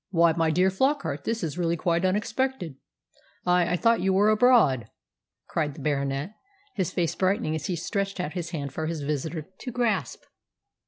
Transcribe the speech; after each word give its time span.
"Why, 0.09 0.33
my 0.33 0.49
dear 0.49 0.71
Flockart, 0.71 1.25
this 1.25 1.43
is 1.43 1.59
really 1.59 1.77
quite 1.77 2.03
unexpected. 2.03 2.75
I 3.45 3.73
I 3.73 3.75
thought 3.75 3.99
you 4.01 4.13
were 4.13 4.31
abroad," 4.31 4.87
cried 5.47 5.75
the 5.75 5.81
Baronet, 5.83 6.31
his 6.73 6.91
face 6.91 7.13
brightening 7.13 7.53
as 7.53 7.67
he 7.67 7.75
stretched 7.75 8.19
out 8.19 8.33
his 8.33 8.49
hand 8.49 8.73
for 8.73 8.87
his 8.87 9.01
visitor 9.03 9.43
to 9.59 9.71
grasp. 9.71 10.23